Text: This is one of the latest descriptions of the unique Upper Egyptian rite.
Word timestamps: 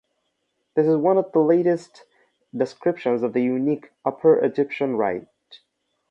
This 0.73 0.87
is 0.87 0.95
one 0.97 1.19
of 1.19 1.31
the 1.31 1.37
latest 1.37 2.05
descriptions 2.57 3.21
of 3.21 3.33
the 3.33 3.43
unique 3.43 3.91
Upper 4.03 4.43
Egyptian 4.43 4.97
rite. 4.97 5.27